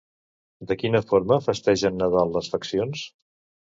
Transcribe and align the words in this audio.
De 0.69 0.77
quina 0.83 1.01
forma 1.11 1.39
festegen 1.49 2.03
Nadal 2.05 2.35
les 2.39 2.51
faccions? 2.55 3.05